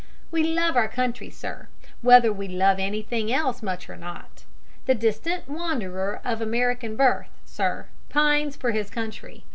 We 0.31 0.43
love 0.43 0.75
our 0.75 0.87
country, 0.87 1.29
sir, 1.29 1.67
whether 2.01 2.33
we 2.33 2.47
love 2.47 2.79
anything 2.79 3.31
else 3.31 3.61
much 3.61 3.87
or 3.87 3.95
not. 3.95 4.45
The 4.87 4.95
distant 4.95 5.47
wanderer 5.47 6.21
of 6.25 6.41
American 6.41 6.95
birth, 6.95 7.29
sir, 7.45 7.85
pines 8.09 8.55
for 8.55 8.71
his 8.71 8.89
country. 8.89 9.43